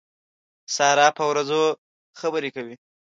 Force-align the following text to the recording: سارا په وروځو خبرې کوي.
سارا 0.75 1.07
په 1.17 1.23
وروځو 1.29 1.61
خبرې 2.19 2.49
کوي. 2.55 2.75